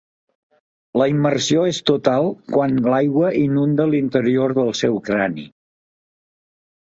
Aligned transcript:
La 0.99 1.05
immersió 1.09 1.65
és 1.71 1.81
total 1.89 2.29
quan 2.55 2.73
l'aigua 2.93 3.29
inunda 3.41 3.87
l'interior 3.91 4.57
del 4.61 4.73
seu 4.79 4.97
crani. 5.11 5.45